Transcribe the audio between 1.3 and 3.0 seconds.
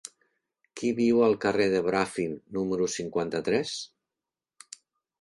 carrer de Bràfim número